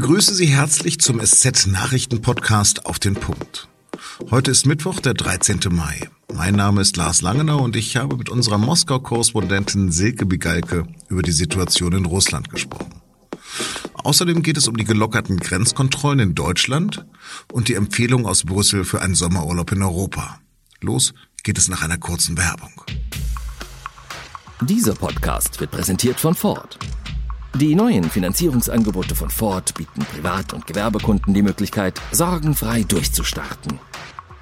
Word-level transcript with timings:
begrüße 0.00 0.34
Sie 0.34 0.48
herzlich 0.48 1.00
zum 1.00 1.24
SZ 1.24 1.68
Nachrichten 1.68 2.20
Podcast 2.20 2.84
auf 2.84 2.98
den 2.98 3.14
Punkt. 3.14 3.66
Heute 4.30 4.50
ist 4.50 4.66
Mittwoch, 4.66 5.00
der 5.00 5.14
13. 5.14 5.58
Mai. 5.70 6.10
Mein 6.34 6.54
Name 6.54 6.82
ist 6.82 6.98
Lars 6.98 7.22
Langenau 7.22 7.64
und 7.64 7.76
ich 7.76 7.96
habe 7.96 8.18
mit 8.18 8.28
unserer 8.28 8.58
Moskau-Korrespondentin 8.58 9.90
Silke 9.90 10.26
Bigalke 10.26 10.86
über 11.08 11.22
die 11.22 11.32
Situation 11.32 11.94
in 11.94 12.04
Russland 12.04 12.50
gesprochen. 12.50 13.00
Außerdem 13.94 14.42
geht 14.42 14.58
es 14.58 14.68
um 14.68 14.76
die 14.76 14.84
gelockerten 14.84 15.38
Grenzkontrollen 15.38 16.20
in 16.20 16.34
Deutschland 16.34 17.06
und 17.50 17.68
die 17.68 17.74
Empfehlung 17.74 18.26
aus 18.26 18.42
Brüssel 18.44 18.84
für 18.84 19.00
einen 19.00 19.14
Sommerurlaub 19.14 19.72
in 19.72 19.82
Europa. 19.82 20.40
Los 20.82 21.14
geht 21.42 21.56
es 21.56 21.68
nach 21.68 21.80
einer 21.82 21.96
kurzen 21.96 22.36
Werbung. 22.36 22.82
Dieser 24.60 24.94
Podcast 24.94 25.58
wird 25.58 25.70
präsentiert 25.70 26.20
von 26.20 26.34
Ford. 26.34 26.78
Die 27.60 27.74
neuen 27.74 28.04
Finanzierungsangebote 28.10 29.14
von 29.14 29.30
Ford 29.30 29.72
bieten 29.72 30.04
Privat- 30.04 30.52
und 30.52 30.66
Gewerbekunden 30.66 31.32
die 31.32 31.40
Möglichkeit, 31.40 32.02
sorgenfrei 32.12 32.82
durchzustarten. 32.82 33.78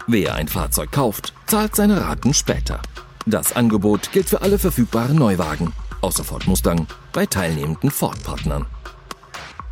Wer 0.08 0.34
ein 0.34 0.48
Fahrzeug 0.48 0.90
kauft, 0.90 1.32
zahlt 1.46 1.76
seine 1.76 2.00
Raten 2.00 2.34
später. 2.34 2.82
Das 3.24 3.52
Angebot 3.52 4.10
gilt 4.10 4.28
für 4.28 4.42
alle 4.42 4.58
verfügbaren 4.58 5.16
Neuwagen, 5.16 5.72
außer 6.00 6.24
Ford 6.24 6.48
Mustang, 6.48 6.88
bei 7.12 7.24
teilnehmenden 7.24 7.92
Ford-Partnern. 7.92 8.66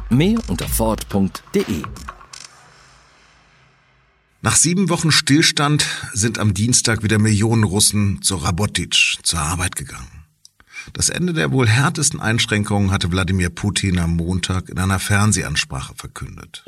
Mehr 0.09 0.39
unter 0.47 0.69
Ford.de. 0.69 1.83
Nach 4.41 4.55
sieben 4.55 4.89
Wochen 4.89 5.11
Stillstand 5.11 5.85
sind 6.13 6.39
am 6.39 6.55
Dienstag 6.55 7.03
wieder 7.03 7.19
Millionen 7.19 7.65
Russen 7.65 8.23
zur 8.23 8.45
Rabotitsch, 8.45 9.19
zur 9.25 9.41
Arbeit 9.41 9.75
gegangen. 9.75 10.22
Das 10.93 11.09
Ende 11.09 11.33
der 11.33 11.53
wohl 11.53 11.69
härtesten 11.69 12.21
Einschränkungen 12.21 12.91
hatte 12.91 13.11
Wladimir 13.11 13.51
Putin 13.51 13.99
am 13.99 14.17
Montag 14.17 14.69
in 14.69 14.79
einer 14.79 14.99
Fernsehansprache 14.99 15.95
verkündet. 15.97 16.65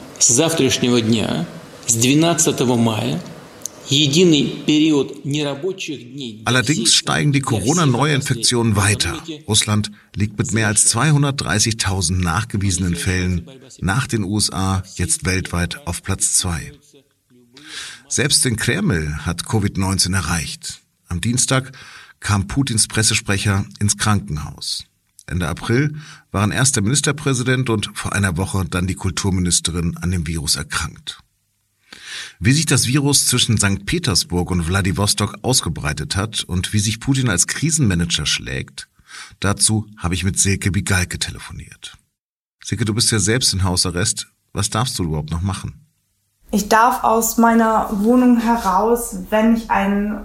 Allerdings 6.46 6.94
steigen 6.94 7.32
die 7.32 7.40
Corona-Neuinfektionen 7.40 8.76
weiter. 8.76 9.22
Russland 9.46 9.90
liegt 10.14 10.38
mit 10.38 10.52
mehr 10.52 10.68
als 10.68 10.94
230.000 10.94 12.22
nachgewiesenen 12.22 12.96
Fällen 12.96 13.46
nach 13.80 14.06
den 14.06 14.24
USA 14.24 14.82
jetzt 14.94 15.26
weltweit 15.26 15.86
auf 15.86 16.02
Platz 16.02 16.34
zwei. 16.34 16.72
Selbst 18.08 18.44
den 18.44 18.56
Kreml 18.56 19.18
hat 19.26 19.42
Covid-19 19.42 20.14
erreicht. 20.14 20.80
Am 21.08 21.20
Dienstag 21.20 21.72
kam 22.24 22.48
Putins 22.48 22.88
Pressesprecher 22.88 23.66
ins 23.78 23.98
Krankenhaus. 23.98 24.86
Ende 25.26 25.46
April 25.46 25.96
waren 26.32 26.50
erst 26.50 26.74
der 26.74 26.82
Ministerpräsident 26.82 27.70
und 27.70 27.90
vor 27.94 28.14
einer 28.14 28.36
Woche 28.36 28.64
dann 28.64 28.86
die 28.86 28.94
Kulturministerin 28.94 29.96
an 29.98 30.10
dem 30.10 30.26
Virus 30.26 30.56
erkrankt. 30.56 31.20
Wie 32.40 32.52
sich 32.52 32.66
das 32.66 32.86
Virus 32.86 33.26
zwischen 33.26 33.58
St. 33.58 33.86
Petersburg 33.86 34.50
und 34.50 34.66
Wladiwostok 34.66 35.36
ausgebreitet 35.42 36.16
hat 36.16 36.42
und 36.42 36.72
wie 36.72 36.78
sich 36.78 36.98
Putin 36.98 37.28
als 37.28 37.46
Krisenmanager 37.46 38.26
schlägt, 38.26 38.88
dazu 39.40 39.86
habe 39.98 40.14
ich 40.14 40.24
mit 40.24 40.38
Silke 40.38 40.70
Bigalke 40.70 41.18
telefoniert. 41.18 41.96
Silke, 42.64 42.86
du 42.86 42.94
bist 42.94 43.12
ja 43.12 43.18
selbst 43.18 43.52
in 43.52 43.64
Hausarrest. 43.64 44.28
Was 44.54 44.70
darfst 44.70 44.98
du 44.98 45.04
überhaupt 45.04 45.30
noch 45.30 45.42
machen? 45.42 45.86
Ich 46.50 46.68
darf 46.68 47.04
aus 47.04 47.36
meiner 47.36 47.88
Wohnung 48.02 48.40
heraus, 48.40 49.16
wenn 49.30 49.56
ich 49.56 49.70
einen 49.70 50.24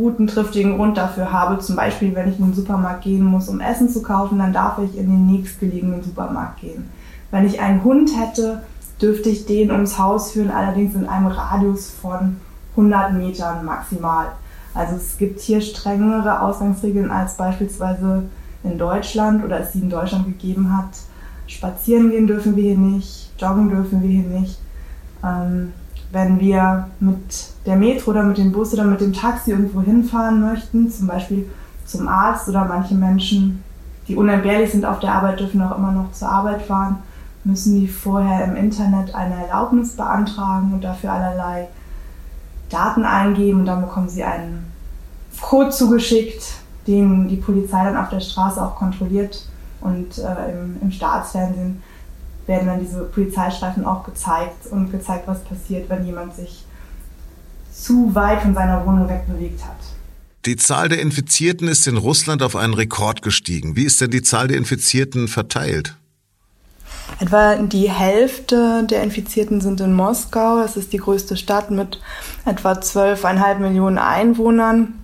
guten, 0.00 0.26
triftigen 0.26 0.76
Grund 0.76 0.96
dafür 0.96 1.30
habe, 1.30 1.58
zum 1.58 1.76
Beispiel 1.76 2.14
wenn 2.14 2.30
ich 2.30 2.38
in 2.38 2.46
den 2.46 2.54
Supermarkt 2.54 3.02
gehen 3.02 3.22
muss, 3.22 3.48
um 3.48 3.60
Essen 3.60 3.88
zu 3.88 4.02
kaufen, 4.02 4.38
dann 4.38 4.52
darf 4.52 4.78
ich 4.78 4.96
in 4.96 5.06
den 5.08 5.26
nächstgelegenen 5.26 6.02
Supermarkt 6.02 6.60
gehen. 6.60 6.88
Wenn 7.30 7.46
ich 7.46 7.60
einen 7.60 7.84
Hund 7.84 8.10
hätte, 8.18 8.62
dürfte 9.00 9.28
ich 9.28 9.46
den 9.46 9.70
ums 9.70 9.98
Haus 9.98 10.32
führen, 10.32 10.50
allerdings 10.50 10.94
in 10.94 11.06
einem 11.06 11.26
Radius 11.26 11.90
von 11.90 12.36
100 12.76 13.12
Metern 13.12 13.64
maximal. 13.64 14.28
Also 14.72 14.96
es 14.96 15.18
gibt 15.18 15.40
hier 15.40 15.60
strengere 15.60 16.40
Ausgangsregeln 16.40 17.10
als 17.10 17.36
beispielsweise 17.36 18.24
in 18.62 18.78
Deutschland 18.78 19.44
oder 19.44 19.60
es 19.60 19.72
sie 19.72 19.80
in 19.80 19.90
Deutschland 19.90 20.26
gegeben 20.26 20.76
hat. 20.76 20.90
Spazieren 21.46 22.10
gehen 22.10 22.26
dürfen 22.26 22.56
wir 22.56 22.62
hier 22.62 22.78
nicht, 22.78 23.32
joggen 23.38 23.68
dürfen 23.68 24.02
wir 24.02 24.08
hier 24.08 24.40
nicht. 24.40 24.58
Ähm, 25.22 25.72
wenn 26.12 26.40
wir 26.40 26.88
mit 26.98 27.50
der 27.66 27.76
Metro 27.76 28.10
oder 28.10 28.22
mit 28.22 28.38
dem 28.38 28.52
Bus 28.52 28.72
oder 28.72 28.84
mit 28.84 29.00
dem 29.00 29.12
Taxi 29.12 29.50
irgendwo 29.50 29.80
hinfahren 29.80 30.40
möchten, 30.40 30.90
zum 30.90 31.06
Beispiel 31.06 31.48
zum 31.86 32.08
Arzt 32.08 32.48
oder 32.48 32.64
manche 32.64 32.94
Menschen, 32.94 33.62
die 34.08 34.16
unentbehrlich 34.16 34.72
sind 34.72 34.84
auf 34.84 35.00
der 35.00 35.12
Arbeit, 35.14 35.40
dürfen 35.40 35.62
auch 35.62 35.76
immer 35.76 35.92
noch 35.92 36.12
zur 36.12 36.28
Arbeit 36.28 36.62
fahren, 36.62 36.98
müssen 37.44 37.80
die 37.80 37.88
vorher 37.88 38.44
im 38.44 38.56
Internet 38.56 39.14
eine 39.14 39.46
Erlaubnis 39.46 39.96
beantragen 39.96 40.72
und 40.72 40.84
dafür 40.84 41.12
allerlei 41.12 41.68
Daten 42.68 43.04
eingeben 43.04 43.60
und 43.60 43.66
dann 43.66 43.82
bekommen 43.82 44.08
sie 44.08 44.24
einen 44.24 44.70
Code 45.40 45.70
zugeschickt, 45.70 46.42
den 46.86 47.28
die 47.28 47.36
Polizei 47.36 47.84
dann 47.84 47.96
auf 47.96 48.08
der 48.08 48.20
Straße 48.20 48.62
auch 48.62 48.74
kontrolliert 48.76 49.46
und 49.80 50.18
äh, 50.18 50.52
im, 50.52 50.76
im 50.82 50.90
Staatsfernsehen 50.90 51.82
werden 52.50 52.66
dann 52.66 52.80
diese 52.80 53.04
Polizeistreifen 53.04 53.84
auch 53.84 54.04
gezeigt 54.04 54.66
und 54.70 54.90
gezeigt, 54.90 55.26
was 55.26 55.42
passiert, 55.44 55.88
wenn 55.88 56.04
jemand 56.04 56.34
sich 56.34 56.64
zu 57.72 58.12
weit 58.14 58.42
von 58.42 58.54
seiner 58.54 58.84
Wohnung 58.84 59.08
wegbewegt 59.08 59.64
hat. 59.64 59.76
Die 60.44 60.56
Zahl 60.56 60.88
der 60.88 61.00
Infizierten 61.00 61.68
ist 61.68 61.86
in 61.86 61.96
Russland 61.96 62.42
auf 62.42 62.56
einen 62.56 62.74
Rekord 62.74 63.22
gestiegen. 63.22 63.76
Wie 63.76 63.84
ist 63.84 64.00
denn 64.00 64.10
die 64.10 64.22
Zahl 64.22 64.48
der 64.48 64.56
Infizierten 64.56 65.28
verteilt? 65.28 65.96
Etwa 67.20 67.56
die 67.56 67.90
Hälfte 67.90 68.84
der 68.84 69.02
Infizierten 69.02 69.60
sind 69.60 69.80
in 69.80 69.92
Moskau. 69.92 70.58
Das 70.60 70.76
ist 70.76 70.92
die 70.92 70.98
größte 70.98 71.36
Stadt 71.36 71.70
mit 71.70 72.00
etwa 72.44 72.72
12,5 72.72 73.58
Millionen 73.58 73.98
Einwohnern. 73.98 74.94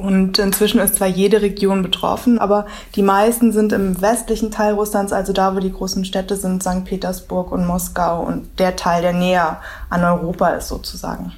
Und 0.00 0.38
inzwischen 0.38 0.80
ist 0.80 0.96
zwar 0.96 1.08
jede 1.08 1.42
Region 1.42 1.82
betroffen, 1.82 2.38
aber 2.38 2.66
die 2.94 3.02
meisten 3.02 3.52
sind 3.52 3.72
im 3.72 4.00
westlichen 4.00 4.50
Teil 4.50 4.72
Russlands, 4.72 5.12
also 5.12 5.34
da, 5.34 5.54
wo 5.54 5.60
die 5.60 5.72
großen 5.72 6.06
Städte 6.06 6.36
sind, 6.36 6.62
St. 6.62 6.84
Petersburg 6.86 7.52
und 7.52 7.66
Moskau 7.66 8.22
und 8.22 8.58
der 8.58 8.76
Teil, 8.76 9.02
der 9.02 9.12
näher 9.12 9.60
an 9.90 10.02
Europa 10.02 10.48
ist 10.50 10.68
sozusagen. 10.68 11.32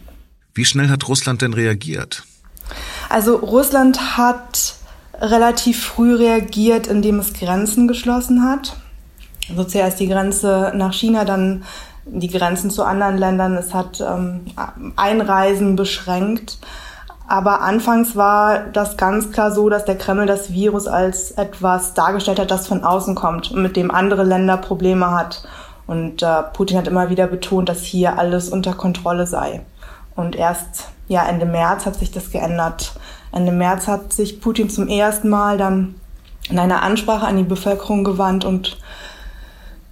Wie 0.55 0.65
schnell 0.65 0.91
hat 0.91 1.09
Russland 1.09 1.43
denn 1.43 1.55
reagiert? 1.55 2.23
Also 3.09 3.37
Russland 3.37 4.17
hat 4.17 4.77
relativ 5.21 5.85
früh 5.85 6.15
reagiert, 6.15 6.87
indem 6.87 7.19
es 7.19 7.33
Grenzen 7.33 7.89
geschlossen 7.89 8.45
hat. 8.45 8.77
Also 9.51 9.65
zuerst 9.65 9.99
die 9.99 10.09
Grenze 10.09 10.73
nach 10.77 10.93
China, 10.93 11.25
dann 11.25 11.65
die 12.05 12.29
Grenzen 12.29 12.71
zu 12.71 12.85
anderen 12.85 13.19
Ländern. 13.19 13.57
Es 13.57 13.75
hat 13.75 14.01
ähm, 14.01 14.47
Einreisen 14.97 15.75
beschränkt. 15.75 16.59
Aber 17.33 17.63
anfangs 17.63 18.15
war 18.15 18.59
das 18.59 18.99
ganz 18.99 19.33
klar 19.33 19.53
so, 19.53 19.71
dass 19.71 19.87
der 19.87 19.97
Kreml 19.97 20.27
das 20.27 20.53
Virus 20.53 20.87
als 20.87 21.31
etwas 21.31 21.95
dargestellt 21.95 22.39
hat, 22.39 22.51
das 22.51 22.67
von 22.67 22.85
außen 22.85 23.15
kommt 23.15 23.51
und 23.51 23.63
mit 23.63 23.75
dem 23.75 23.91
andere 23.91 24.23
Länder 24.23 24.59
Probleme 24.59 25.13
hat. 25.13 25.43
Und 25.87 26.23
äh, 26.23 26.43
Putin 26.53 26.77
hat 26.77 26.89
immer 26.89 27.09
wieder 27.09 27.27
betont, 27.27 27.71
dass 27.71 27.85
hier 27.85 28.19
alles 28.19 28.51
unter 28.51 28.75
Kontrolle 28.75 29.27
sei. 29.27 29.63
Und 30.15 30.37
erst 30.37 30.89
ja, 31.09 31.25
Ende 31.25 31.47
März 31.47 31.87
hat 31.87 31.95
sich 31.95 32.11
das 32.11 32.31
geändert. 32.31 32.93
Ende 33.33 33.51
März 33.51 33.89
hat 33.89 34.13
sich 34.13 34.43
Putin 34.43 34.69
zum 34.69 34.87
ersten 34.89 35.31
Mal 35.31 35.57
dann 35.57 35.95
in 36.51 36.59
einer 36.59 36.83
Ansprache 36.83 37.27
an 37.27 37.39
die 37.39 37.45
Bevölkerung 37.45 38.05
gewandt 38.05 38.45
und 38.45 38.77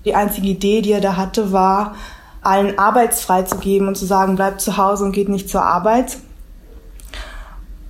die 0.04 0.14
einzige 0.14 0.48
Idee, 0.48 0.82
die 0.82 0.92
er 0.92 1.00
da 1.00 1.16
hatte, 1.16 1.52
war, 1.52 1.94
allen 2.42 2.78
arbeitsfrei 2.78 3.44
zu 3.44 3.56
geben 3.56 3.88
und 3.88 3.96
zu 3.96 4.04
sagen, 4.04 4.36
bleibt 4.36 4.60
zu 4.60 4.76
Hause 4.76 5.04
und 5.04 5.12
geht 5.12 5.30
nicht 5.30 5.48
zur 5.48 5.62
Arbeit. 5.62 6.18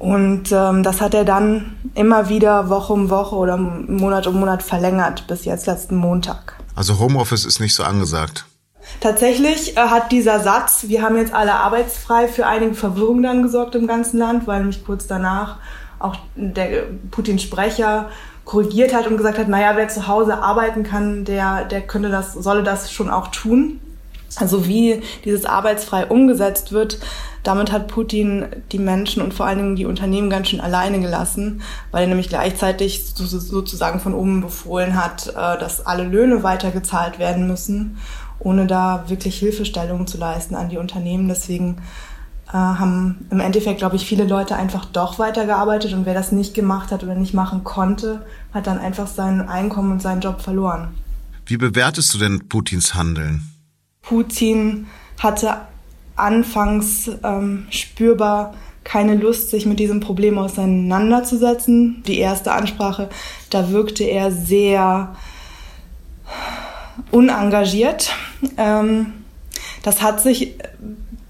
Und 0.00 0.50
ähm, 0.50 0.82
das 0.82 1.02
hat 1.02 1.12
er 1.12 1.26
dann 1.26 1.76
immer 1.94 2.30
wieder 2.30 2.70
Woche 2.70 2.94
um 2.94 3.10
Woche 3.10 3.36
oder 3.36 3.58
Monat 3.58 4.26
um 4.26 4.40
Monat 4.40 4.62
verlängert 4.62 5.26
bis 5.26 5.44
jetzt 5.44 5.66
letzten 5.66 5.94
Montag. 5.94 6.54
Also 6.74 6.98
Homeoffice 6.98 7.44
ist 7.44 7.60
nicht 7.60 7.74
so 7.74 7.84
angesagt. 7.84 8.46
Tatsächlich 9.00 9.76
äh, 9.76 9.80
hat 9.80 10.10
dieser 10.10 10.40
Satz, 10.40 10.84
wir 10.88 11.02
haben 11.02 11.18
jetzt 11.18 11.34
alle 11.34 11.52
arbeitsfrei, 11.52 12.28
für 12.28 12.46
einige 12.46 12.72
Verwirrung 12.72 13.22
dann 13.22 13.42
gesorgt 13.42 13.74
im 13.74 13.86
ganzen 13.86 14.16
Land, 14.16 14.46
weil 14.46 14.60
nämlich 14.60 14.86
kurz 14.86 15.06
danach 15.06 15.56
auch 15.98 16.16
der 16.34 16.84
Putin-Sprecher 17.10 18.08
korrigiert 18.46 18.94
hat 18.94 19.06
und 19.06 19.18
gesagt 19.18 19.36
hat, 19.36 19.48
naja, 19.48 19.72
wer 19.76 19.88
zu 19.88 20.08
Hause 20.08 20.38
arbeiten 20.42 20.82
kann, 20.82 21.26
der, 21.26 21.66
der 21.66 21.82
könnte 21.82 22.08
das, 22.08 22.32
solle 22.32 22.62
das 22.62 22.90
schon 22.90 23.10
auch 23.10 23.28
tun. 23.28 23.80
Also 24.36 24.66
wie 24.66 25.02
dieses 25.24 25.44
arbeitsfrei 25.44 26.06
umgesetzt 26.06 26.72
wird, 26.72 26.98
damit 27.42 27.72
hat 27.72 27.88
Putin 27.88 28.46
die 28.70 28.78
Menschen 28.78 29.22
und 29.22 29.34
vor 29.34 29.46
allen 29.46 29.58
Dingen 29.58 29.76
die 29.76 29.86
Unternehmen 29.86 30.30
ganz 30.30 30.48
schön 30.48 30.60
alleine 30.60 31.00
gelassen, 31.00 31.62
weil 31.90 32.02
er 32.02 32.08
nämlich 32.08 32.28
gleichzeitig 32.28 33.04
sozusagen 33.14 34.00
von 34.00 34.14
oben 34.14 34.40
befohlen 34.42 35.02
hat, 35.02 35.28
äh, 35.28 35.58
dass 35.58 35.86
alle 35.86 36.04
Löhne 36.04 36.42
weitergezahlt 36.42 37.18
werden 37.18 37.46
müssen, 37.46 37.98
ohne 38.38 38.66
da 38.66 39.04
wirklich 39.08 39.38
Hilfestellungen 39.38 40.06
zu 40.06 40.18
leisten 40.18 40.54
an 40.54 40.68
die 40.68 40.78
Unternehmen. 40.78 41.28
Deswegen 41.28 41.78
äh, 42.48 42.52
haben 42.52 43.26
im 43.30 43.40
Endeffekt, 43.40 43.78
glaube 43.78 43.96
ich, 43.96 44.06
viele 44.06 44.24
Leute 44.24 44.54
einfach 44.56 44.84
doch 44.84 45.18
weitergearbeitet 45.18 45.94
und 45.94 46.04
wer 46.04 46.14
das 46.14 46.32
nicht 46.32 46.54
gemacht 46.54 46.92
hat 46.92 47.02
oder 47.02 47.14
nicht 47.14 47.32
machen 47.34 47.64
konnte, 47.64 48.26
hat 48.52 48.66
dann 48.66 48.78
einfach 48.78 49.06
sein 49.06 49.48
Einkommen 49.48 49.92
und 49.92 50.02
seinen 50.02 50.20
Job 50.20 50.42
verloren. 50.42 50.88
Wie 51.46 51.56
bewertest 51.56 52.14
du 52.14 52.18
denn 52.18 52.48
Putins 52.48 52.94
Handeln? 52.94 53.50
Putin 54.02 54.86
hatte 55.18 55.56
anfangs 56.16 57.10
ähm, 57.22 57.66
spürbar 57.70 58.54
keine 58.84 59.14
Lust, 59.14 59.50
sich 59.50 59.66
mit 59.66 59.78
diesem 59.78 60.00
Problem 60.00 60.38
auseinanderzusetzen. 60.38 62.02
Die 62.06 62.18
erste 62.18 62.52
Ansprache, 62.52 63.08
da 63.50 63.70
wirkte 63.70 64.04
er 64.04 64.32
sehr 64.32 65.14
unengagiert. 67.10 68.12
Ähm, 68.56 69.12
das 69.82 70.02
hat 70.02 70.20
sich 70.20 70.54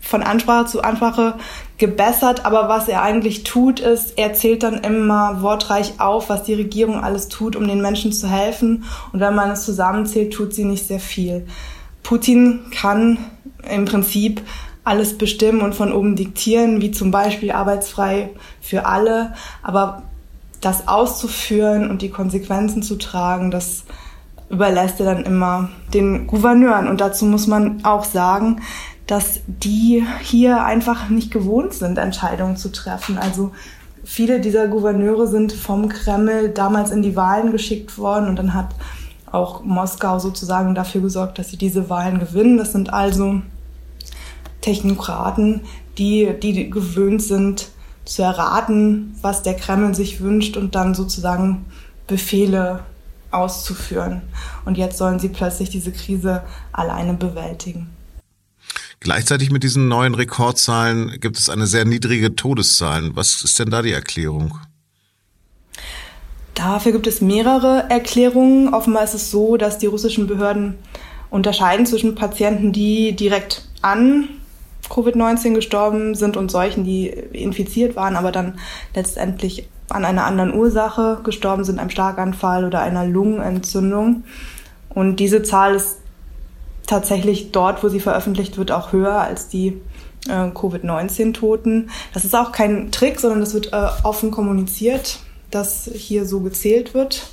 von 0.00 0.22
Ansprache 0.22 0.66
zu 0.66 0.82
Ansprache 0.82 1.34
gebessert, 1.78 2.44
aber 2.44 2.68
was 2.68 2.88
er 2.88 3.02
eigentlich 3.02 3.44
tut, 3.44 3.80
ist, 3.80 4.18
er 4.18 4.34
zählt 4.34 4.62
dann 4.62 4.78
immer 4.78 5.40
wortreich 5.40 6.00
auf, 6.00 6.28
was 6.28 6.42
die 6.42 6.54
Regierung 6.54 7.02
alles 7.02 7.28
tut, 7.28 7.56
um 7.56 7.66
den 7.66 7.80
Menschen 7.80 8.12
zu 8.12 8.28
helfen. 8.28 8.84
Und 9.12 9.20
wenn 9.20 9.34
man 9.34 9.50
es 9.50 9.64
zusammenzählt, 9.64 10.32
tut 10.32 10.52
sie 10.52 10.64
nicht 10.64 10.86
sehr 10.86 11.00
viel. 11.00 11.46
Putin 12.10 12.64
kann 12.72 13.18
im 13.70 13.84
Prinzip 13.84 14.42
alles 14.82 15.16
bestimmen 15.16 15.60
und 15.60 15.76
von 15.76 15.92
oben 15.92 16.16
diktieren, 16.16 16.80
wie 16.80 16.90
zum 16.90 17.12
Beispiel 17.12 17.52
arbeitsfrei 17.52 18.30
für 18.60 18.84
alle. 18.84 19.34
Aber 19.62 20.02
das 20.60 20.88
auszuführen 20.88 21.88
und 21.88 22.02
die 22.02 22.10
Konsequenzen 22.10 22.82
zu 22.82 22.96
tragen, 22.96 23.52
das 23.52 23.84
überlässt 24.48 24.98
er 24.98 25.14
dann 25.14 25.24
immer 25.24 25.68
den 25.94 26.26
Gouverneuren. 26.26 26.88
Und 26.88 27.00
dazu 27.00 27.26
muss 27.26 27.46
man 27.46 27.84
auch 27.84 28.02
sagen, 28.02 28.60
dass 29.06 29.38
die 29.46 30.04
hier 30.20 30.64
einfach 30.64 31.10
nicht 31.10 31.30
gewohnt 31.30 31.74
sind, 31.74 31.96
Entscheidungen 31.96 32.56
zu 32.56 32.72
treffen. 32.72 33.18
Also 33.18 33.52
viele 34.02 34.40
dieser 34.40 34.66
Gouverneure 34.66 35.28
sind 35.28 35.52
vom 35.52 35.88
Kreml 35.88 36.48
damals 36.48 36.90
in 36.90 37.02
die 37.02 37.14
Wahlen 37.14 37.52
geschickt 37.52 37.98
worden 37.98 38.28
und 38.28 38.34
dann 38.34 38.52
hat 38.52 38.70
auch 39.32 39.62
Moskau 39.62 40.18
sozusagen 40.18 40.74
dafür 40.74 41.00
gesorgt, 41.00 41.38
dass 41.38 41.50
sie 41.50 41.56
diese 41.56 41.88
Wahlen 41.88 42.18
gewinnen. 42.18 42.58
Das 42.58 42.72
sind 42.72 42.92
also 42.92 43.42
Technokraten, 44.60 45.62
die, 45.98 46.32
die 46.42 46.70
gewöhnt 46.70 47.22
sind 47.22 47.68
zu 48.04 48.22
erraten, 48.22 49.14
was 49.22 49.42
der 49.42 49.54
Kreml 49.54 49.94
sich 49.94 50.20
wünscht 50.20 50.56
und 50.56 50.74
dann 50.74 50.94
sozusagen 50.94 51.66
Befehle 52.06 52.80
auszuführen. 53.30 54.22
Und 54.64 54.76
jetzt 54.76 54.98
sollen 54.98 55.18
sie 55.18 55.28
plötzlich 55.28 55.70
diese 55.70 55.92
Krise 55.92 56.42
alleine 56.72 57.14
bewältigen. 57.14 57.90
Gleichzeitig 58.98 59.50
mit 59.50 59.62
diesen 59.62 59.88
neuen 59.88 60.14
Rekordzahlen 60.14 61.20
gibt 61.20 61.38
es 61.38 61.48
eine 61.48 61.66
sehr 61.66 61.84
niedrige 61.84 62.34
Todeszahlen. 62.34 63.16
Was 63.16 63.42
ist 63.42 63.58
denn 63.58 63.70
da 63.70 63.80
die 63.80 63.92
Erklärung? 63.92 64.58
Dafür 66.60 66.92
gibt 66.92 67.06
es 67.06 67.22
mehrere 67.22 67.86
Erklärungen. 67.88 68.74
Offenbar 68.74 69.02
ist 69.02 69.14
es 69.14 69.30
so, 69.30 69.56
dass 69.56 69.78
die 69.78 69.86
russischen 69.86 70.26
Behörden 70.26 70.74
unterscheiden 71.30 71.86
zwischen 71.86 72.14
Patienten, 72.14 72.70
die 72.70 73.16
direkt 73.16 73.66
an 73.80 74.28
Covid-19 74.90 75.54
gestorben 75.54 76.14
sind 76.14 76.36
und 76.36 76.50
solchen, 76.50 76.84
die 76.84 77.06
infiziert 77.06 77.96
waren, 77.96 78.14
aber 78.14 78.30
dann 78.30 78.58
letztendlich 78.94 79.70
an 79.88 80.04
einer 80.04 80.26
anderen 80.26 80.52
Ursache 80.52 81.20
gestorben 81.24 81.64
sind, 81.64 81.78
einem 81.78 81.88
Schlaganfall 81.88 82.66
oder 82.66 82.82
einer 82.82 83.06
Lungenentzündung. 83.06 84.24
Und 84.90 85.16
diese 85.16 85.42
Zahl 85.42 85.76
ist 85.76 85.96
tatsächlich 86.86 87.52
dort, 87.52 87.82
wo 87.82 87.88
sie 87.88 88.00
veröffentlicht 88.00 88.58
wird, 88.58 88.70
auch 88.70 88.92
höher 88.92 89.14
als 89.14 89.48
die 89.48 89.80
äh, 90.28 90.50
Covid-19-Toten. 90.50 91.88
Das 92.12 92.26
ist 92.26 92.36
auch 92.36 92.52
kein 92.52 92.92
Trick, 92.92 93.18
sondern 93.18 93.40
das 93.40 93.54
wird 93.54 93.72
äh, 93.72 93.86
offen 94.02 94.30
kommuniziert, 94.30 95.20
dass 95.50 95.90
hier 95.92 96.26
so 96.26 96.40
gezählt 96.40 96.94
wird. 96.94 97.32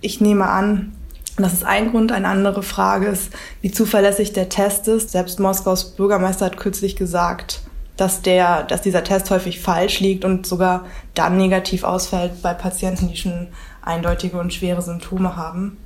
Ich 0.00 0.20
nehme 0.20 0.48
an, 0.48 0.92
das 1.36 1.52
ist 1.52 1.64
ein 1.64 1.90
Grund. 1.90 2.12
Eine 2.12 2.28
andere 2.28 2.62
Frage 2.62 3.06
ist, 3.06 3.30
wie 3.60 3.70
zuverlässig 3.70 4.32
der 4.32 4.48
Test 4.48 4.88
ist. 4.88 5.10
Selbst 5.10 5.40
Moskaus 5.40 5.92
Bürgermeister 5.92 6.46
hat 6.46 6.56
kürzlich 6.56 6.96
gesagt, 6.96 7.62
dass, 7.96 8.22
der, 8.22 8.62
dass 8.62 8.82
dieser 8.82 9.04
Test 9.04 9.30
häufig 9.30 9.60
falsch 9.60 10.00
liegt 10.00 10.24
und 10.24 10.46
sogar 10.46 10.86
dann 11.14 11.36
negativ 11.36 11.84
ausfällt 11.84 12.42
bei 12.42 12.54
Patienten, 12.54 13.08
die 13.08 13.16
schon 13.16 13.48
eindeutige 13.82 14.38
und 14.38 14.52
schwere 14.52 14.82
Symptome 14.82 15.36
haben. 15.36 15.76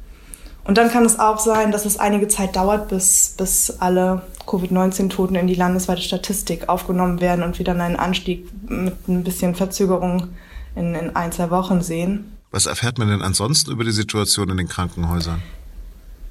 Und 0.65 0.79
dann 0.79 0.91
kann 0.91 1.05
es 1.05 1.19
auch 1.19 1.39
sein, 1.39 1.73
dass 1.73 1.85
es 1.85 1.99
einige 1.99 2.27
Zeit 2.29 2.57
dauert, 2.57 2.89
bis, 2.89 3.35
bis 3.37 3.71
alle 3.81 4.23
Covid-19-Toten 4.47 5.35
in 5.35 5.47
die 5.47 5.55
landesweite 5.55 6.01
Statistik 6.01 6.69
aufgenommen 6.69 7.21
werden 7.21 7.45
und 7.45 7.59
wir 7.59 7.67
dann 7.67 7.83
einen 7.83 7.97
Anstieg 7.97 8.49
mit 8.69 9.09
ein 9.09 9.25
bisschen 9.25 9.55
Verzögerung 9.55 10.29
in, 10.77 10.95
in 10.95 11.17
ein, 11.17 11.33
zwei 11.33 11.51
Wochen 11.51 11.83
sehen. 11.83 12.33
Was 12.51 12.67
erfährt 12.67 12.99
man 12.99 13.09
denn 13.09 13.23
ansonsten 13.23 13.73
über 13.73 13.85
die 13.85 13.91
Situation 13.91 14.49
in 14.51 14.57
den 14.57 14.69
Krankenhäusern? 14.69 15.43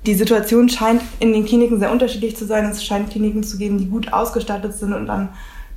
Die 0.05 0.15
Situation 0.15 0.67
scheint 0.69 1.01
in 1.19 1.33
den 1.33 1.45
Kliniken 1.45 1.79
sehr 1.79 1.91
unterschiedlich 1.91 2.35
zu 2.35 2.45
sein. 2.45 2.65
Es 2.65 2.83
scheint 2.83 3.09
Kliniken 3.09 3.43
zu 3.43 3.57
geben, 3.57 3.77
die 3.77 3.87
gut 3.87 4.11
ausgestattet 4.11 4.73
sind 4.73 4.93
und 4.93 5.07
dann 5.07 5.29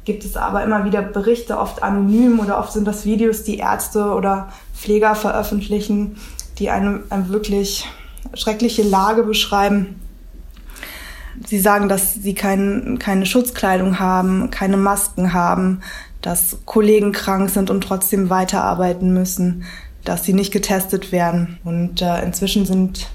gibt 0.05 0.25
es 0.25 0.37
aber 0.37 0.63
immer 0.63 0.85
wieder 0.85 1.03
Berichte, 1.03 1.59
oft 1.59 1.83
anonym 1.83 2.39
oder 2.39 2.59
oft 2.59 2.73
sind 2.73 2.87
das 2.87 3.05
Videos, 3.05 3.43
die 3.43 3.59
Ärzte 3.59 4.13
oder 4.15 4.53
Pfleger 4.75 5.17
veröffentlichen, 5.17 6.17
die 6.59 6.71
eine, 6.71 7.03
eine 7.11 7.29
wirklich 7.29 7.87
schreckliche 8.35 8.85
Lage 8.85 9.25
beschreiben. 9.25 10.01
Sie 11.45 11.59
sagen, 11.59 11.89
dass 11.89 12.15
sie 12.15 12.35
kein, 12.35 12.99
keine 12.99 13.27
Schutzkleidung 13.27 13.99
haben, 13.99 14.51
keine 14.51 14.77
Masken 14.77 15.33
haben, 15.33 15.83
dass 16.27 16.59
Kollegen 16.67 17.13
krank 17.13 17.51
sind 17.51 17.71
und 17.71 17.83
trotzdem 17.83 18.31
weiterarbeiten 18.31 19.15
müssen, 19.15 19.63
dass 20.03 20.25
sie 20.25 20.33
nicht 20.33 20.53
getestet 20.53 21.13
werden. 21.13 21.61
Und 21.63 22.03
äh, 22.03 22.21
inzwischen 22.25 22.67
sind 22.67 23.07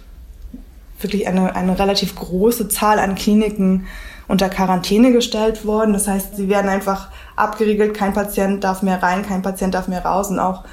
wirklich 0.97 1.27
eine, 1.27 1.53
eine 1.53 1.77
relativ 1.77 2.15
große 2.15 2.69
Zahl 2.69 2.99
an 2.99 3.15
Kliniken 3.15 3.85
unter 4.29 4.47
Quarantäne 4.47 5.11
gestellt 5.11 5.65
worden. 5.65 5.91
Das 5.91 6.07
heißt, 6.07 6.37
sie 6.37 6.47
werden 6.47 6.69
einfach 6.69 7.09
abgeriegelt, 7.35 7.93
kein 7.93 8.13
Patient 8.13 8.63
darf 8.63 8.81
mehr 8.81 9.03
rein, 9.03 9.23
kein 9.23 9.41
Patient 9.41 9.73
darf 9.73 9.89
mehr 9.89 10.05
raus 10.05 10.29
und 10.29 10.39
auch 10.39 10.63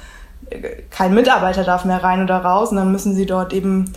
äh, 0.49 0.83
kein 0.91 1.13
Mitarbeiter 1.13 1.65
darf 1.65 1.83
mehr 1.83 2.01
rein 2.01 2.23
oder 2.23 2.37
raus. 2.37 2.69
Und 2.69 2.77
dann 2.77 2.93
müssen 2.93 3.15
sie 3.15 3.25
dort 3.25 3.51
eben 3.51 3.91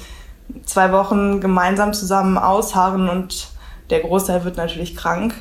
zwei 0.64 0.90
Wochen 0.90 1.40
gemeinsam 1.40 1.94
zusammen 1.94 2.38
ausharren 2.38 3.08
und 3.08 3.52
der 3.90 4.00
Großteil 4.00 4.42
wird 4.42 4.56
natürlich 4.56 4.96
krank. 4.96 5.32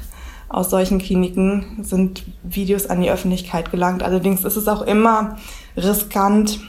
Aus 0.51 0.69
solchen 0.69 1.00
Kliniken 1.00 1.80
sind 1.81 2.24
Videos 2.44 2.88
an 2.88 3.01
die 3.01 3.09
Öffentlichkeit 3.09 3.71
gelangt. 3.71 4.03
Allerdings 4.03 4.44
ist 4.44 4.57
es 4.57 4.68
auch 4.68 4.81
immer 4.81 5.38
riskant, 5.77 6.59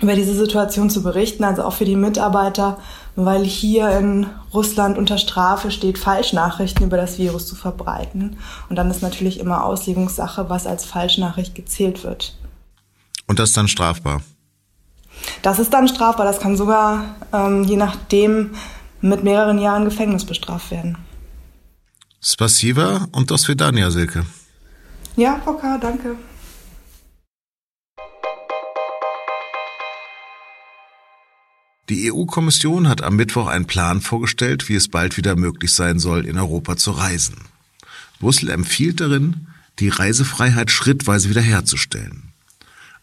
über 0.00 0.14
diese 0.14 0.34
Situation 0.34 0.90
zu 0.90 1.02
berichten, 1.02 1.42
also 1.42 1.64
auch 1.64 1.72
für 1.72 1.84
die 1.84 1.96
Mitarbeiter 1.96 2.78
weil 3.20 3.44
hier 3.44 3.90
in 3.98 4.28
Russland 4.54 4.96
unter 4.96 5.18
Strafe 5.18 5.72
steht, 5.72 5.98
Falschnachrichten 5.98 6.86
über 6.86 6.96
das 6.96 7.18
Virus 7.18 7.48
zu 7.48 7.56
verbreiten. 7.56 8.38
Und 8.68 8.76
dann 8.76 8.88
ist 8.92 9.02
natürlich 9.02 9.40
immer 9.40 9.64
Auslegungssache, 9.64 10.48
was 10.48 10.68
als 10.68 10.84
Falschnachricht 10.84 11.56
gezählt 11.56 12.04
wird. 12.04 12.38
Und 13.26 13.40
das 13.40 13.48
ist 13.48 13.56
dann 13.56 13.66
strafbar? 13.66 14.20
Das 15.42 15.58
ist 15.58 15.74
dann 15.74 15.88
strafbar. 15.88 16.26
Das 16.26 16.38
kann 16.38 16.56
sogar, 16.56 17.16
ähm, 17.32 17.64
je 17.64 17.74
nachdem, 17.74 18.54
mit 19.00 19.24
mehreren 19.24 19.58
Jahren 19.58 19.84
Gefängnis 19.84 20.24
bestraft 20.24 20.70
werden. 20.70 20.96
Spasiva 22.20 23.08
und 23.12 23.30
das 23.30 23.46
Vidania, 23.46 23.90
Silke. 23.90 24.26
Ja, 25.16 25.40
VK, 25.44 25.80
danke. 25.80 26.16
Die 31.88 32.12
EU-Kommission 32.12 32.88
hat 32.88 33.02
am 33.02 33.16
Mittwoch 33.16 33.46
einen 33.46 33.66
Plan 33.66 34.00
vorgestellt, 34.00 34.68
wie 34.68 34.74
es 34.74 34.88
bald 34.88 35.16
wieder 35.16 35.36
möglich 35.36 35.72
sein 35.72 35.98
soll, 35.98 36.26
in 36.26 36.38
Europa 36.38 36.76
zu 36.76 36.90
reisen. 36.90 37.36
Brüssel 38.20 38.50
empfiehlt 38.50 39.00
darin, 39.00 39.46
die 39.78 39.88
Reisefreiheit 39.88 40.70
schrittweise 40.70 41.30
wiederherzustellen. 41.30 42.32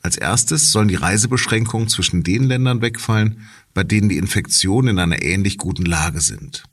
Als 0.01 0.17
erstes 0.17 0.71
sollen 0.71 0.89
die 0.89 0.95
Reisebeschränkungen 0.95 1.87
zwischen 1.87 2.21
den 2.21 2.43
Ländern 2.43 2.81
wegfallen, 2.81 3.47
bei 3.73 3.83
denen 3.83 4.09
die 4.09 4.17
Infektionen 4.17 4.89
in 4.89 4.99
einer 4.99 5.23
ähnlich 5.23 5.57
guten 5.57 5.85
Lage 5.85 6.21
sind. 6.21 6.63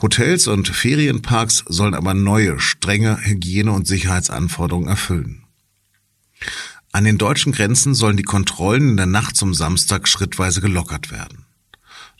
Hotels 0.00 0.46
und 0.48 0.68
Ferienparks 0.68 1.64
sollen 1.68 1.94
aber 1.94 2.14
neue, 2.14 2.58
strenge 2.60 3.18
Hygiene- 3.22 3.72
und 3.72 3.86
Sicherheitsanforderungen 3.86 4.88
erfüllen. 4.88 5.44
An 6.92 7.04
den 7.04 7.18
deutschen 7.18 7.52
Grenzen 7.52 7.94
sollen 7.94 8.16
die 8.16 8.22
Kontrollen 8.22 8.90
in 8.90 8.96
der 8.96 9.06
Nacht 9.06 9.36
zum 9.36 9.54
Samstag 9.54 10.06
schrittweise 10.06 10.60
gelockert 10.60 11.10
werden. 11.10 11.44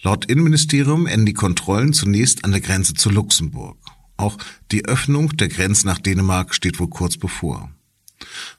Laut 0.02 0.24
Innenministerium 0.26 1.06
enden 1.06 1.26
die 1.26 1.32
Kontrollen 1.32 1.92
zunächst 1.92 2.44
an 2.44 2.50
der 2.50 2.60
Grenze 2.60 2.94
zu 2.94 3.08
Luxemburg. 3.10 3.78
Auch 4.16 4.36
die 4.70 4.84
Öffnung 4.84 5.36
der 5.36 5.48
Grenze 5.48 5.86
nach 5.86 5.98
Dänemark 5.98 6.54
steht 6.54 6.78
wohl 6.78 6.88
kurz 6.88 7.16
bevor. 7.16 7.70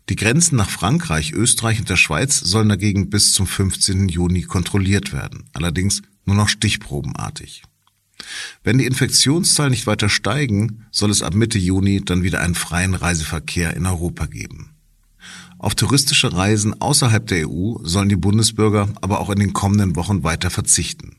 Die 0.10 0.15
Grenzen 0.15 0.55
nach 0.55 0.69
Frankreich, 0.69 1.34
Österreich 1.34 1.79
und 1.79 1.89
der 1.89 1.98
Schweiz 1.98 2.39
sollen 2.39 2.69
dagegen 2.69 3.10
bis 3.10 3.34
zum 3.34 3.48
15. 3.48 4.10
Juni 4.10 4.43
kontrolliert 4.43 5.13
werden, 5.13 5.50
allerdings 5.53 6.01
nur 6.25 6.36
noch 6.36 6.50
stichprobenartig. 6.50 7.63
Wenn 8.63 8.77
die 8.77 8.86
Infektionszahlen 8.86 9.72
nicht 9.72 9.88
weiter 9.88 10.10
steigen, 10.10 10.86
soll 10.91 11.12
es 11.12 11.22
ab 11.22 11.34
Mitte 11.34 11.60
Juni 11.60 12.03
dann 12.03 12.24
wieder 12.24 12.41
einen 12.41 12.55
freien 12.55 12.93
Reiseverkehr 12.93 13.75
in 13.75 13.86
Europa 13.86 14.25
geben. 14.25 14.72
Auf 15.57 15.75
touristische 15.75 16.34
Reisen 16.34 16.79
außerhalb 16.81 17.25
der 17.27 17.50
EU 17.50 17.77
sollen 17.81 18.10
die 18.10 18.15
Bundesbürger 18.15 18.89
aber 19.01 19.19
auch 19.19 19.29
in 19.29 19.39
den 19.39 19.53
kommenden 19.53 19.95
Wochen 19.95 20.24
weiter 20.24 20.50
verzichten. 20.50 21.15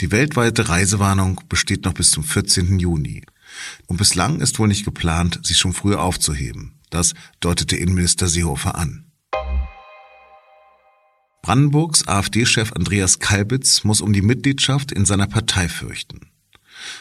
Die 0.00 0.12
weltweite 0.12 0.68
Reisewarnung 0.68 1.40
besteht 1.48 1.84
noch 1.84 1.94
bis 1.94 2.10
zum 2.10 2.22
14. 2.22 2.78
Juni. 2.78 3.22
Und 3.86 3.96
bislang 3.96 4.40
ist 4.40 4.58
wohl 4.58 4.68
nicht 4.68 4.84
geplant, 4.84 5.40
sie 5.42 5.54
schon 5.54 5.72
früher 5.72 6.02
aufzuheben. 6.02 6.74
Das 6.90 7.14
deutete 7.40 7.76
Innenminister 7.76 8.28
Seehofer 8.28 8.76
an. 8.76 9.05
Brandenburgs 11.46 12.08
AfD-Chef 12.08 12.72
Andreas 12.72 13.20
Kalbitz 13.20 13.84
muss 13.84 14.00
um 14.00 14.12
die 14.12 14.20
Mitgliedschaft 14.20 14.90
in 14.90 15.04
seiner 15.04 15.28
Partei 15.28 15.68
fürchten. 15.68 16.22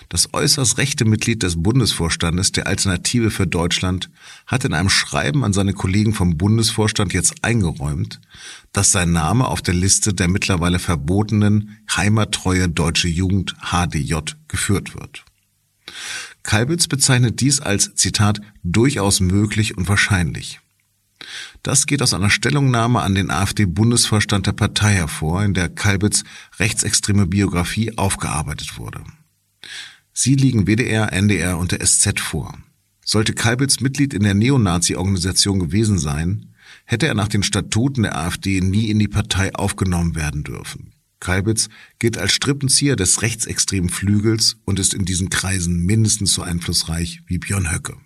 Das 0.08 0.36
äußerst 0.36 0.78
rechte 0.78 1.04
Mitglied 1.04 1.42
des 1.42 1.64
Bundesvorstandes 1.64 2.52
der 2.52 2.68
Alternative 2.68 3.32
für 3.32 3.48
Deutschland 3.48 4.12
hat 4.46 4.64
in 4.64 4.76
einem 4.76 4.90
Schreiben 4.90 5.44
an 5.44 5.52
seine 5.52 5.74
Kollegen 5.74 6.14
vom 6.14 6.38
Bundesvorstand 6.38 7.12
jetzt 7.12 7.44
eingeräumt, 7.44 8.22
dass 8.72 8.92
sein 8.92 9.12
Name 9.12 9.48
auf 9.48 9.64
der 9.64 9.74
Liste 9.74 10.14
der 10.14 10.28
mittlerweile 10.28 10.78
verbotenen 10.78 11.80
heimattreue 11.96 12.70
deutsche 12.70 13.08
Jugend 13.08 13.56
HDJ 13.72 14.36
geführt 14.48 14.94
wird. 14.94 15.26
Kalbitz 16.44 16.88
bezeichnet 16.88 17.42
dies 17.42 17.62
als 17.62 17.96
Zitat 17.96 18.42
durchaus 18.64 19.22
möglich 19.22 19.76
und 19.76 19.88
wahrscheinlich. 19.88 20.60
Das 21.64 21.86
geht 21.86 22.02
aus 22.02 22.14
einer 22.14 22.30
Stellungnahme 22.30 23.02
an 23.02 23.16
den 23.16 23.32
AfD-Bundesvorstand 23.32 24.48
der 24.48 24.54
Partei 24.54 24.94
hervor, 24.94 25.44
in 25.44 25.54
der 25.54 25.70
Kalbitz 25.70 26.24
rechtsextreme 26.60 27.26
Biografie 27.26 27.98
aufgearbeitet 27.98 28.78
wurde. 28.78 29.04
Sie 30.14 30.36
liegen 30.36 30.68
WDR, 30.68 31.12
NDR 31.12 31.58
und 31.58 31.72
der 31.72 31.86
SZ 31.86 32.20
vor. 32.20 32.58
Sollte 33.04 33.34
Kalbitz 33.34 33.82
Mitglied 33.82 34.14
in 34.14 34.24
der 34.24 34.34
Neonazi-Organisation 34.34 35.60
gewesen 35.60 35.98
sein, 35.98 36.54
hätte 36.86 37.08
er 37.08 37.14
nach 37.14 37.28
den 37.28 37.44
Statuten 37.44 38.04
der 38.04 38.18
AfD 38.18 38.62
nie 38.62 38.90
in 38.90 39.00
die 39.00 39.08
Partei 39.08 39.54
aufgenommen 39.54 40.16
werden 40.16 40.44
dürfen. 40.44 40.94
Kalbitz 41.20 41.70
gilt 42.00 42.18
als 42.18 42.34
Strippenzieher 42.34 42.96
des 42.96 43.22
rechtsextremen 43.22 43.90
Flügels 43.90 44.58
und 44.66 44.80
ist 44.80 44.94
in 44.94 45.06
diesen 45.06 45.30
Kreisen 45.30 45.86
mindestens 45.86 46.34
so 46.34 46.42
einflussreich 46.42 47.22
wie 47.26 47.40
Björn 47.40 47.72
Höcke. 47.72 47.98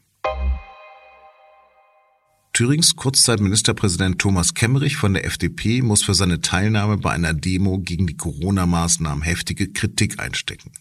Thürings 2.59 2.97
Kurzzeitministerpräsident 2.97 4.19
Thomas 4.19 4.53
Kemmerich 4.53 4.97
von 4.97 5.13
der 5.13 5.23
FDP 5.23 5.81
muss 5.81 6.03
für 6.03 6.13
seine 6.13 6.41
Teilnahme 6.41 6.97
bei 6.97 7.09
einer 7.11 7.33
Demo 7.33 7.79
gegen 7.79 8.05
die 8.05 8.17
Corona-Maßnahmen 8.17 9.23
heftige 9.23 9.71
Kritik 9.71 10.19
einstecken. 10.19 10.73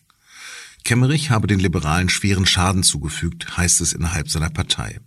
Kemmerich 0.82 1.30
habe 1.30 1.46
den 1.46 1.60
Liberalen 1.60 2.08
schweren 2.08 2.46
Schaden 2.46 2.82
zugefügt, 2.82 3.56
heißt 3.56 3.80
es 3.80 3.92
innerhalb 3.92 4.28
seiner 4.28 4.50
Partei. 4.50 4.98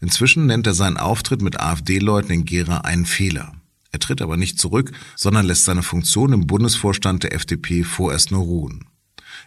Inzwischen 0.00 0.46
nennt 0.46 0.66
er 0.66 0.72
seinen 0.72 0.96
Auftritt 0.96 1.42
mit 1.42 1.60
AfD-Leuten 1.60 2.32
in 2.32 2.46
Gera 2.46 2.78
einen 2.78 3.04
Fehler. 3.04 3.52
Er 3.90 3.98
tritt 3.98 4.22
aber 4.22 4.38
nicht 4.38 4.58
zurück, 4.58 4.92
sondern 5.14 5.44
lässt 5.44 5.66
seine 5.66 5.82
Funktion 5.82 6.32
im 6.32 6.46
Bundesvorstand 6.46 7.24
der 7.24 7.34
FDP 7.34 7.84
vorerst 7.84 8.30
nur 8.30 8.40
ruhen. 8.40 8.86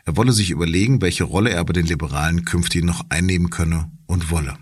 Er 0.05 0.15
wolle 0.15 0.31
sich 0.31 0.51
überlegen, 0.51 1.01
welche 1.01 1.23
Rolle 1.23 1.49
er 1.49 1.65
bei 1.65 1.73
den 1.73 1.87
Liberalen 1.87 2.45
künftig 2.45 2.83
noch 2.83 3.03
einnehmen 3.09 3.49
könne 3.49 3.89
und 4.05 4.29
wolle. 4.29 4.55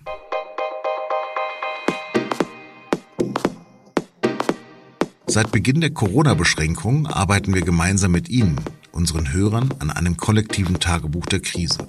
Seit 5.34 5.52
Beginn 5.52 5.82
der 5.82 5.90
Corona-Beschränkungen 5.90 7.08
arbeiten 7.08 7.56
wir 7.56 7.64
gemeinsam 7.64 8.12
mit 8.12 8.30
Ihnen, 8.30 8.62
unseren 8.92 9.34
Hörern, 9.34 9.74
an 9.80 9.90
einem 9.90 10.16
kollektiven 10.16 10.80
Tagebuch 10.80 11.26
der 11.26 11.40
Krise. 11.40 11.88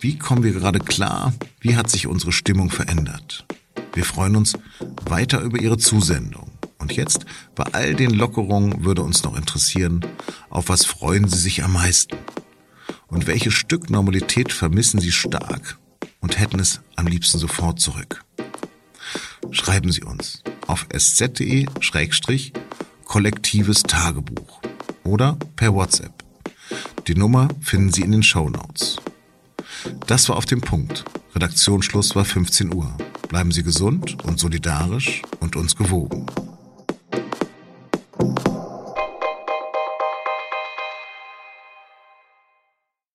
Wie 0.00 0.18
kommen 0.18 0.42
wir 0.42 0.50
gerade 0.50 0.80
klar? 0.80 1.32
Wie 1.60 1.76
hat 1.76 1.88
sich 1.88 2.08
unsere 2.08 2.32
Stimmung 2.32 2.70
verändert? 2.70 3.46
Wir 3.92 4.04
freuen 4.04 4.34
uns 4.34 4.54
weiter 5.08 5.42
über 5.42 5.60
Ihre 5.60 5.78
Zusendung. 5.78 6.50
Und 6.78 6.92
jetzt, 6.94 7.24
bei 7.54 7.66
all 7.70 7.94
den 7.94 8.10
Lockerungen, 8.10 8.84
würde 8.84 9.02
uns 9.02 9.22
noch 9.22 9.36
interessieren, 9.36 10.04
auf 10.50 10.68
was 10.68 10.84
freuen 10.84 11.28
Sie 11.28 11.38
sich 11.38 11.62
am 11.62 11.74
meisten? 11.74 12.16
Und 13.06 13.28
welches 13.28 13.54
Stück 13.54 13.90
Normalität 13.90 14.52
vermissen 14.52 14.98
Sie 14.98 15.12
stark 15.12 15.78
und 16.18 16.40
hätten 16.40 16.58
es 16.58 16.80
am 16.96 17.06
liebsten 17.06 17.38
sofort 17.38 17.78
zurück? 17.78 18.24
Schreiben 19.52 19.92
Sie 19.92 20.02
uns 20.02 20.42
auf 20.74 20.86
sz.de-kollektives 20.92 23.82
Tagebuch 23.84 24.60
oder 25.04 25.38
per 25.54 25.72
WhatsApp. 25.72 26.24
Die 27.06 27.14
Nummer 27.14 27.46
finden 27.60 27.92
Sie 27.92 28.02
in 28.02 28.10
den 28.10 28.24
Show 28.24 28.50
Notes. 28.50 28.96
Das 30.08 30.28
war 30.28 30.36
auf 30.36 30.46
dem 30.46 30.60
Punkt. 30.60 31.04
Redaktionsschluss 31.36 32.16
war 32.16 32.24
15 32.24 32.74
Uhr. 32.74 32.92
Bleiben 33.28 33.52
Sie 33.52 33.62
gesund 33.62 34.24
und 34.24 34.40
solidarisch 34.40 35.22
und 35.38 35.54
uns 35.54 35.76
gewogen. 35.76 36.26